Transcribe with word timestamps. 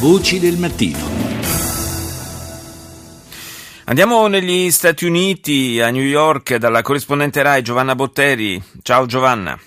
Voci 0.00 0.38
del 0.38 0.56
mattino. 0.58 0.96
Andiamo 3.86 4.28
negli 4.28 4.70
Stati 4.70 5.04
Uniti, 5.04 5.80
a 5.80 5.90
New 5.90 6.04
York, 6.04 6.54
dalla 6.54 6.82
corrispondente 6.82 7.42
RAI 7.42 7.62
Giovanna 7.62 7.96
Botteri. 7.96 8.62
Ciao 8.82 9.06
Giovanna. 9.06 9.58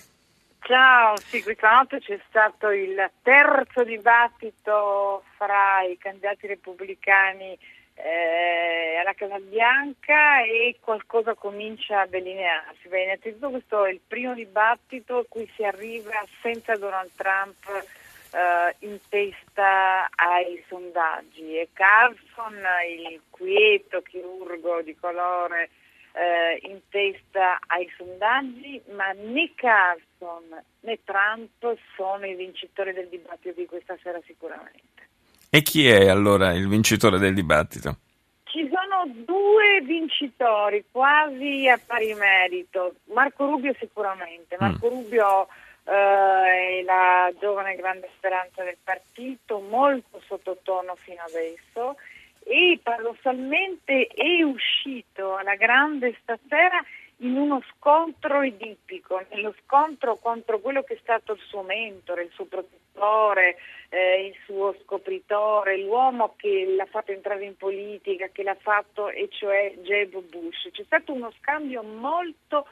Ciao, 0.61 1.17
sì, 1.17 1.43
questa 1.43 1.75
notte 1.75 1.99
c'è 1.99 2.17
stato 2.29 2.69
il 2.69 2.95
terzo 3.21 3.83
dibattito 3.83 5.23
fra 5.35 5.81
i 5.81 5.97
candidati 5.97 6.47
repubblicani 6.47 7.57
eh, 7.95 8.99
alla 9.01 9.13
Casa 9.13 9.37
Bianca 9.37 10.43
e 10.43 10.77
qualcosa 10.79 11.33
comincia 11.33 12.03
a 12.03 12.07
delinearsi. 12.07 12.87
Beh, 12.87 13.03
innanzitutto 13.03 13.49
questo 13.49 13.83
è 13.83 13.91
il 13.91 13.99
primo 14.07 14.33
dibattito 14.33 15.17
a 15.17 15.25
cui 15.27 15.51
si 15.57 15.65
arriva 15.65 16.23
senza 16.41 16.77
Donald 16.77 17.09
Trump 17.17 17.99
eh, 18.31 18.75
in 18.87 18.99
testa 19.09 20.09
ai 20.15 20.63
sondaggi 20.67 21.57
e 21.57 21.69
Carlson, 21.73 22.59
il 22.99 23.21
quieto 23.29 24.01
chirurgo 24.01 24.81
di 24.81 24.95
colore 24.95 25.69
eh, 26.13 26.59
in 26.67 26.79
testa 26.89 27.59
ai 27.67 27.89
sondaggi, 27.97 28.81
ma 28.95 29.11
né 29.11 29.51
Carlson 29.55 30.61
né 30.81 30.99
Trump 31.03 31.77
sono 31.95 32.25
i 32.25 32.35
vincitori 32.35 32.93
del 32.93 33.07
dibattito 33.07 33.59
di 33.59 33.65
questa 33.65 33.97
sera 34.01 34.19
sicuramente. 34.25 35.09
E 35.49 35.61
chi 35.61 35.87
è 35.87 36.07
allora 36.07 36.53
il 36.53 36.67
vincitore 36.67 37.17
del 37.17 37.33
dibattito? 37.33 37.97
Ci 38.43 38.69
sono 38.69 39.11
due 39.25 39.81
vincitori 39.81 40.85
quasi 40.91 41.67
a 41.67 41.79
pari 41.85 42.13
merito. 42.13 42.95
Marco 43.13 43.45
Rubio 43.45 43.73
sicuramente. 43.79 44.55
Marco 44.59 44.87
mm. 44.87 44.89
Rubio 44.89 45.47
eh, 45.83 45.91
è 45.91 46.83
la 46.83 47.31
giovane 47.39 47.75
grande 47.75 48.09
speranza 48.17 48.63
del 48.63 48.77
partito, 48.83 49.59
molto 49.59 50.21
sottotono 50.27 50.95
fino 50.95 51.21
adesso 51.23 51.95
e 52.43 52.79
paradossalmente 52.81 54.07
è 54.07 54.41
uscito 54.43 55.35
alla 55.35 55.55
grande 55.55 56.17
stasera 56.21 56.83
in 57.17 57.37
uno 57.37 57.61
scontro 57.75 58.41
edipico, 58.41 59.23
nello 59.29 59.53
scontro 59.63 60.15
contro 60.15 60.59
quello 60.59 60.81
che 60.81 60.95
è 60.95 60.99
stato 61.01 61.33
il 61.33 61.39
suo 61.39 61.61
mentore, 61.61 62.23
il 62.23 62.31
suo 62.31 62.45
protettore, 62.45 63.57
eh, 63.89 64.25
il 64.25 64.35
suo 64.45 64.75
scopritore, 64.83 65.77
l'uomo 65.77 66.33
che 66.35 66.73
l'ha 66.75 66.87
fatto 66.87 67.11
entrare 67.11 67.45
in 67.45 67.55
politica, 67.55 68.29
che 68.31 68.41
l'ha 68.41 68.57
fatto, 68.59 69.09
e 69.09 69.27
cioè 69.29 69.71
Jeb 69.83 70.19
Bush. 70.29 70.69
C'è 70.71 70.83
stato 70.83 71.13
uno 71.13 71.31
scambio 71.39 71.83
molto 71.83 72.65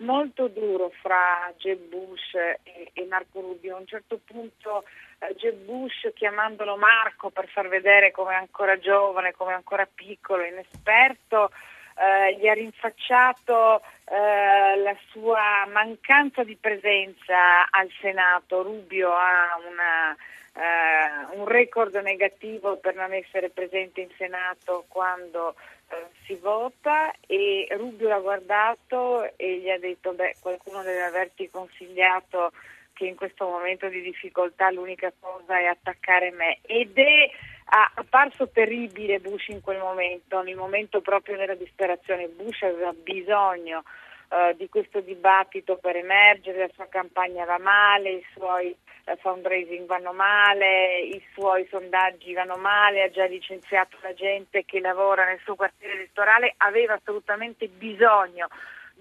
molto 0.00 0.48
duro 0.48 0.90
fra 1.00 1.52
Jeb 1.56 1.88
Bush 1.88 2.34
e, 2.34 2.90
e, 2.92 3.06
Marco 3.06 3.40
Rubio. 3.40 3.76
A 3.76 3.78
un 3.80 3.86
certo 3.86 4.20
punto 4.24 4.84
eh, 5.18 5.34
Jeb 5.36 5.64
Bush, 5.64 6.10
chiamandolo 6.14 6.76
Marco 6.76 7.30
per 7.30 7.48
far 7.48 7.68
vedere 7.68 8.10
come 8.10 8.32
è 8.32 8.36
ancora 8.36 8.78
giovane, 8.78 9.32
come 9.32 9.52
è 9.52 9.54
ancora 9.54 9.88
piccolo, 9.92 10.44
inesperto, 10.44 11.50
eh, 11.96 12.36
gli 12.36 12.46
ha 12.46 12.54
rinfacciato 12.54 13.82
eh, 14.04 14.76
la 14.78 14.96
sua 15.10 15.66
mancanza 15.70 16.44
di 16.44 16.56
presenza 16.56 17.68
al 17.70 17.90
Senato. 18.00 18.62
Rubio 18.62 19.12
ha 19.12 19.58
una, 19.68 20.16
eh, 20.52 21.36
un 21.36 21.46
record 21.46 21.94
negativo 21.96 22.76
per 22.76 22.94
non 22.94 23.12
essere 23.12 23.50
presente 23.50 24.00
in 24.00 24.10
Senato 24.16 24.84
quando 24.88 25.54
eh, 25.88 26.06
si 26.24 26.34
vota 26.34 27.12
e 27.26 27.68
Rubio 27.70 28.08
l'ha 28.08 28.18
guardato 28.18 29.36
e 29.36 29.58
gli 29.58 29.70
ha 29.70 29.78
detto 29.78 30.12
beh 30.12 30.36
qualcuno 30.40 30.82
deve 30.82 31.02
averti 31.02 31.48
consigliato 31.50 32.52
che 32.92 33.06
in 33.06 33.16
questo 33.16 33.46
momento 33.46 33.88
di 33.88 34.02
difficoltà 34.02 34.70
l'unica 34.70 35.12
cosa 35.18 35.58
è 35.58 35.64
attaccare 35.64 36.30
me 36.32 36.58
ed 36.62 36.98
è 36.98 37.30
apparso 37.94 38.48
terribile 38.48 39.20
Bush 39.20 39.48
in 39.48 39.60
quel 39.60 39.78
momento, 39.78 40.42
nel 40.42 40.56
momento 40.56 41.00
proprio 41.00 41.36
della 41.36 41.54
disperazione. 41.54 42.28
Bush 42.28 42.62
aveva 42.62 42.92
bisogno 42.92 43.84
uh, 44.30 44.56
di 44.56 44.68
questo 44.68 45.00
dibattito 45.00 45.76
per 45.76 45.96
emergere, 45.96 46.66
la 46.66 46.70
sua 46.74 46.86
campagna 46.88 47.44
va 47.44 47.58
male, 47.58 48.10
i 48.10 48.26
suoi 48.34 48.74
uh, 49.06 49.16
fundraising 49.18 49.86
vanno 49.86 50.12
male, 50.12 51.00
i 51.00 51.22
suoi 51.32 51.66
sondaggi 51.70 52.32
vanno 52.32 52.56
male, 52.56 53.02
ha 53.02 53.10
già 53.10 53.26
licenziato 53.26 53.96
la 54.02 54.14
gente 54.14 54.64
che 54.64 54.80
lavora 54.80 55.24
nel 55.24 55.40
suo 55.44 55.56
quartiere 55.56 55.94
elettorale, 55.94 56.54
aveva 56.58 56.94
assolutamente 56.94 57.68
bisogno 57.68 58.48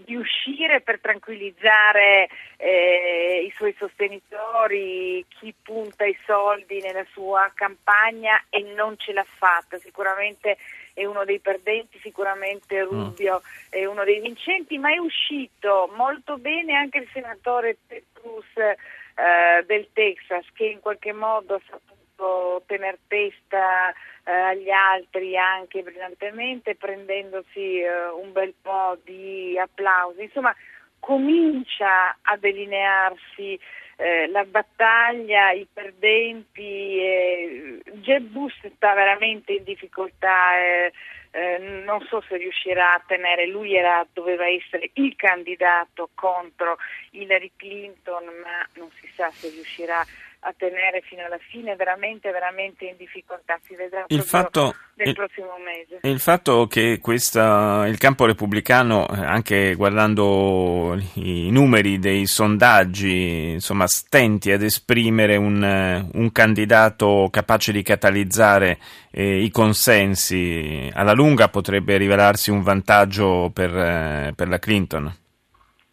di 0.05 0.15
uscire 0.15 0.81
per 0.81 0.99
tranquillizzare 0.99 2.29
eh, 2.57 3.43
i 3.45 3.53
suoi 3.55 3.75
sostenitori, 3.77 5.25
chi 5.27 5.53
punta 5.61 6.05
i 6.05 6.17
soldi 6.25 6.81
nella 6.81 7.05
sua 7.11 7.51
campagna 7.53 8.43
e 8.49 8.61
non 8.75 8.97
ce 8.97 9.13
l'ha 9.13 9.25
fatta. 9.25 9.77
Sicuramente 9.77 10.57
è 10.93 11.05
uno 11.05 11.23
dei 11.25 11.39
perdenti, 11.39 11.99
sicuramente 11.99 12.83
mm. 12.83 12.87
Rubio 12.87 13.41
mm. 13.41 13.65
è 13.69 13.85
uno 13.85 14.03
dei 14.03 14.19
vincenti, 14.19 14.77
ma 14.77 14.91
è 14.91 14.97
uscito 14.97 15.91
molto 15.95 16.37
bene 16.37 16.73
anche 16.73 16.99
il 16.99 17.09
senatore 17.11 17.77
Cruz 18.13 18.45
eh, 18.57 19.63
del 19.65 19.89
Texas 19.93 20.45
che 20.53 20.65
in 20.65 20.79
qualche 20.79 21.13
modo 21.13 21.55
ha 21.55 21.79
saputo 22.19 22.63
tenere 22.65 22.99
testa 23.07 23.91
eh, 24.25 24.31
agli 24.31 24.69
altri 24.69 25.37
anche 25.37 25.81
brillantemente 25.81 26.75
prendendosi 26.75 27.79
eh, 27.79 28.09
un 28.09 28.31
bel 28.33 28.53
po' 28.61 28.97
di 29.03 29.57
applausi. 29.57 30.23
Insomma, 30.23 30.53
comincia 30.99 32.17
a 32.21 32.37
delinearsi 32.37 33.57
eh, 33.95 34.27
la 34.27 34.43
battaglia, 34.43 35.51
i 35.51 35.65
perdenti. 35.71 36.99
Eh, 36.99 37.81
Jeb 38.01 38.27
Bush 38.27 38.67
sta 38.75 38.93
veramente 38.93 39.53
in 39.53 39.63
difficoltà. 39.63 40.59
Eh, 40.59 40.91
eh, 41.31 41.59
non 41.85 42.01
so 42.07 42.21
se 42.27 42.37
riuscirà 42.37 42.95
a 42.95 43.03
tenere, 43.05 43.45
lui 43.45 43.75
era, 43.75 44.03
doveva 44.13 44.47
essere 44.47 44.89
il 44.93 45.15
candidato 45.15 46.09
contro 46.15 46.77
Hillary 47.11 47.51
Clinton, 47.55 48.23
ma 48.41 48.67
non 48.73 48.89
si 48.99 49.07
sa 49.13 49.29
se 49.29 49.49
riuscirà 49.49 49.99
a 49.99 50.05
a 50.41 50.53
tenere 50.55 51.01
fino 51.01 51.25
alla 51.25 51.37
fine, 51.37 51.75
veramente, 51.75 52.31
veramente 52.31 52.85
in 52.85 52.95
difficoltà. 52.97 53.59
Si 53.63 53.75
vedrà 53.75 54.05
il 54.07 54.21
fatto, 54.21 54.73
nel 54.95 55.09
il, 55.09 55.13
prossimo 55.13 55.57
mese. 55.57 55.99
Il 56.03 56.19
fatto 56.19 56.65
che 56.67 56.99
questa, 57.01 57.85
il 57.87 57.97
campo 57.97 58.25
repubblicano, 58.25 59.05
anche 59.05 59.75
guardando 59.75 60.97
i 61.15 61.51
numeri 61.51 61.99
dei 61.99 62.25
sondaggi, 62.25 63.51
insomma, 63.51 63.87
stenti 63.87 64.51
ad 64.51 64.63
esprimere 64.63 65.35
un, 65.35 66.09
un 66.13 66.31
candidato 66.31 67.27
capace 67.29 67.73
di 67.73 67.83
catalizzare 67.83 68.77
eh, 69.11 69.43
i 69.43 69.49
consensi, 69.49 70.89
alla 70.93 71.13
lunga 71.13 71.49
potrebbe 71.49 71.97
rivelarsi 71.97 72.49
un 72.49 72.61
vantaggio 72.61 73.51
per, 73.53 73.75
eh, 73.75 74.33
per 74.33 74.47
la 74.47 74.59
Clinton. 74.59 75.13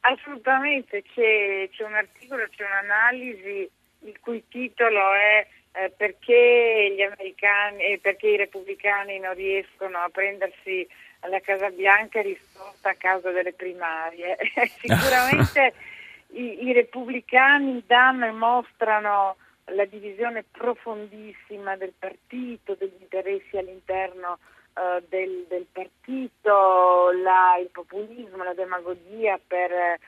Assolutamente, 0.00 1.02
c'è, 1.02 1.68
c'è 1.72 1.82
un 1.82 1.94
articolo, 1.94 2.46
c'è 2.54 2.62
un'analisi 2.62 3.68
il 4.06 4.18
cui 4.20 4.44
titolo 4.48 5.12
è 5.12 5.46
eh, 5.72 5.90
perché, 5.90 6.94
gli 6.96 7.02
americani, 7.02 7.84
eh, 7.84 7.98
perché 8.00 8.28
i 8.28 8.36
repubblicani 8.36 9.18
non 9.18 9.34
riescono 9.34 9.98
a 9.98 10.08
prendersi 10.08 10.86
la 11.28 11.40
Casa 11.40 11.70
Bianca 11.70 12.22
risposta 12.22 12.90
a 12.90 12.94
causa 12.94 13.30
delle 13.30 13.52
primarie. 13.52 14.36
Sicuramente 14.80 15.74
i, 16.28 16.66
i, 16.66 16.72
repubblicani 16.72 17.82
danno 17.86 18.26
e 18.26 18.30
mostrano 18.30 19.36
la 19.70 19.84
divisione 19.84 20.44
profondissima 20.50 21.76
del 21.76 21.92
partito, 21.98 22.74
degli 22.74 22.96
interessi 23.00 23.56
all'interno 23.56 24.38
uh, 24.74 25.02
del, 25.08 25.44
del, 25.48 25.66
partito, 25.70 27.10
la, 27.22 27.58
il 27.60 27.68
populismo, 27.72 28.44
la 28.44 28.54
demagogia 28.54 29.38
per 29.44 29.98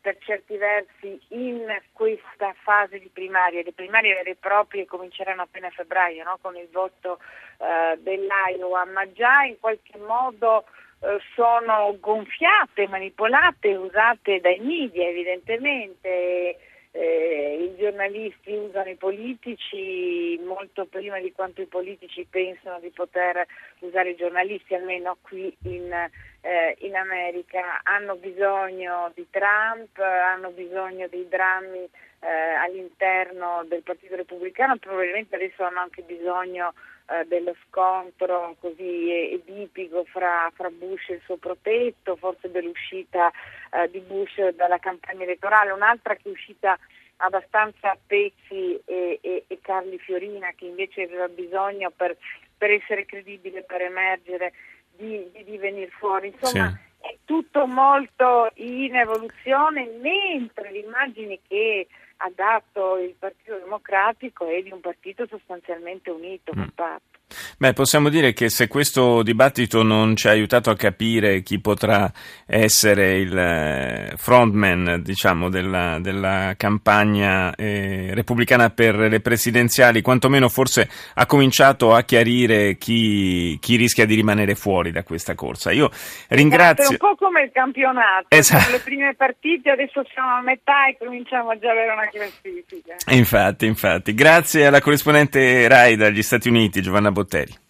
per 0.00 0.16
certi 0.18 0.56
versi 0.56 1.20
in 1.28 1.64
questa 1.92 2.54
fase 2.62 2.98
di 2.98 3.10
primarie, 3.12 3.62
le 3.62 3.72
primarie 3.72 4.14
vere 4.14 4.30
e 4.30 4.36
proprie 4.36 4.86
cominceranno 4.86 5.42
appena 5.42 5.68
a 5.68 5.70
febbraio 5.70 6.24
no? 6.24 6.38
con 6.40 6.56
il 6.56 6.68
voto 6.70 7.18
eh, 7.58 7.98
dell'Iowa, 7.98 8.84
ma 8.84 9.10
già 9.12 9.42
in 9.42 9.58
qualche 9.58 9.98
modo 9.98 10.64
eh, 11.00 11.18
sono 11.34 11.96
gonfiate, 12.00 12.88
manipolate, 12.88 13.76
usate 13.76 14.40
dai 14.40 14.58
media 14.58 15.08
evidentemente. 15.08 16.58
Eh, 16.90 17.70
I 17.70 17.76
giornalisti 17.78 18.50
usano 18.52 18.88
i 18.88 18.96
politici 18.96 20.40
molto 20.42 20.86
prima 20.86 21.20
di 21.20 21.30
quanto 21.32 21.60
i 21.60 21.66
politici 21.66 22.26
pensano 22.28 22.80
di 22.80 22.90
poter 22.90 23.46
usare 23.80 24.10
i 24.10 24.16
giornalisti, 24.16 24.74
almeno 24.74 25.18
qui 25.20 25.54
in, 25.64 26.10
eh, 26.48 26.76
in 26.80 26.96
America. 26.96 27.80
Hanno 27.82 28.16
bisogno 28.16 29.12
di 29.14 29.26
Trump, 29.28 29.98
hanno 29.98 30.50
bisogno 30.50 31.06
dei 31.08 31.28
drammi 31.28 31.86
eh, 32.20 32.26
all'interno 32.26 33.64
del 33.68 33.82
Partito 33.82 34.16
Repubblicano, 34.16 34.78
probabilmente 34.78 35.34
adesso 35.34 35.62
hanno 35.62 35.80
anche 35.80 36.00
bisogno 36.02 36.72
eh, 37.10 37.26
dello 37.26 37.54
scontro 37.66 38.56
così 38.60 39.10
edipico 39.32 40.04
fra, 40.04 40.50
fra, 40.54 40.70
Bush 40.70 41.10
e 41.10 41.14
il 41.14 41.20
suo 41.24 41.36
protetto, 41.36 42.16
forse 42.16 42.50
dell'uscita 42.50 43.30
eh, 43.70 43.90
di 43.90 44.00
Bush 44.00 44.48
dalla 44.54 44.78
campagna 44.78 45.24
elettorale, 45.24 45.70
un'altra 45.70 46.14
che 46.14 46.28
è 46.28 46.30
uscita 46.30 46.78
abbastanza 47.20 47.96
Pezzi 48.06 48.80
e, 48.86 49.18
e, 49.20 49.44
e 49.46 49.58
Carli 49.60 49.98
Fiorina 49.98 50.52
che 50.54 50.64
invece 50.64 51.02
aveva 51.02 51.28
bisogno 51.28 51.90
per, 51.90 52.16
per 52.56 52.70
essere 52.70 53.04
credibile, 53.04 53.64
per 53.64 53.82
emergere, 53.82 54.52
di, 54.98 55.30
di, 55.32 55.44
di 55.44 55.56
venire 55.56 55.90
fuori. 55.98 56.28
Insomma, 56.28 56.68
sì. 56.68 57.08
è 57.08 57.16
tutto 57.24 57.66
molto 57.66 58.50
in 58.54 58.96
evoluzione, 58.96 59.86
mentre 60.00 60.70
le 60.72 60.78
immagini 60.80 61.40
che 61.46 61.86
ha 62.18 62.30
dato 62.34 62.96
il 62.98 63.14
Partito 63.18 63.58
Democratico 63.58 64.46
è 64.46 64.62
di 64.62 64.72
un 64.72 64.80
partito 64.80 65.26
sostanzialmente 65.26 66.10
unito, 66.10 66.52
mm. 66.54 66.58
compatto. 66.58 67.18
Beh, 67.58 67.74
possiamo 67.74 68.08
dire 68.08 68.32
che 68.32 68.48
se 68.48 68.68
questo 68.68 69.22
dibattito 69.22 69.82
non 69.82 70.16
ci 70.16 70.28
ha 70.28 70.30
aiutato 70.30 70.70
a 70.70 70.76
capire 70.76 71.42
chi 71.42 71.60
potrà 71.60 72.10
essere 72.46 73.18
il 73.18 73.36
eh, 73.36 74.14
frontman, 74.16 75.02
diciamo, 75.02 75.50
della, 75.50 75.98
della 76.00 76.54
campagna 76.56 77.54
eh, 77.54 78.10
repubblicana 78.14 78.70
per 78.70 78.96
le 78.96 79.20
presidenziali, 79.20 80.00
quantomeno 80.00 80.48
forse 80.48 80.88
ha 81.14 81.26
cominciato 81.26 81.94
a 81.94 82.02
chiarire 82.02 82.76
chi, 82.76 83.58
chi, 83.60 83.76
rischia 83.76 84.06
di 84.06 84.14
rimanere 84.14 84.54
fuori 84.54 84.90
da 84.90 85.02
questa 85.02 85.34
corsa. 85.34 85.70
Io 85.70 85.90
ringrazio. 86.28 86.88
È 86.88 86.90
un 86.92 86.96
po' 86.96 87.14
come 87.16 87.42
il 87.42 87.50
campionato, 87.52 88.28
esatto. 88.30 88.70
le 88.70 88.80
prime 88.80 89.14
partite, 89.14 89.70
adesso 89.70 90.02
siamo 90.12 90.30
a 90.30 90.40
metà 90.40 90.88
e 90.88 90.96
cominciamo 90.96 91.50
a 91.50 91.58
già 91.58 91.70
avere 91.70 91.92
una 91.92 92.07
classifica. 92.10 92.96
Infatti, 93.10 93.66
infatti. 93.66 94.14
Grazie 94.14 94.66
alla 94.66 94.80
corrispondente 94.80 95.66
RAI 95.68 95.96
dagli 95.96 96.22
Stati 96.22 96.48
Uniti, 96.48 96.82
Giovanna 96.82 97.10
Botteri. 97.10 97.66